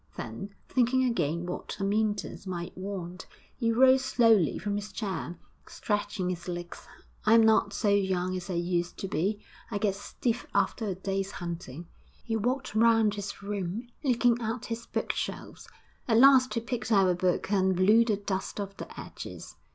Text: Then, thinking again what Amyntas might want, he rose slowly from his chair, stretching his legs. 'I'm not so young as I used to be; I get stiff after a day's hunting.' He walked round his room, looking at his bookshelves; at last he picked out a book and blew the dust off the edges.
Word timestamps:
Then, 0.17 0.55
thinking 0.67 1.03
again 1.03 1.45
what 1.45 1.77
Amyntas 1.79 2.47
might 2.47 2.75
want, 2.75 3.27
he 3.55 3.71
rose 3.71 4.03
slowly 4.03 4.57
from 4.57 4.75
his 4.75 4.91
chair, 4.91 5.37
stretching 5.67 6.31
his 6.31 6.47
legs. 6.47 6.87
'I'm 7.23 7.43
not 7.45 7.71
so 7.71 7.89
young 7.89 8.35
as 8.35 8.49
I 8.49 8.55
used 8.55 8.97
to 8.97 9.07
be; 9.07 9.39
I 9.69 9.77
get 9.77 9.93
stiff 9.93 10.47
after 10.55 10.87
a 10.87 10.95
day's 10.95 11.33
hunting.' 11.33 11.85
He 12.23 12.35
walked 12.35 12.73
round 12.73 13.13
his 13.13 13.43
room, 13.43 13.89
looking 14.03 14.41
at 14.41 14.65
his 14.65 14.87
bookshelves; 14.87 15.67
at 16.07 16.17
last 16.17 16.55
he 16.55 16.61
picked 16.61 16.91
out 16.91 17.07
a 17.07 17.13
book 17.13 17.51
and 17.51 17.75
blew 17.75 18.03
the 18.03 18.17
dust 18.17 18.59
off 18.59 18.75
the 18.77 18.99
edges. 18.99 19.55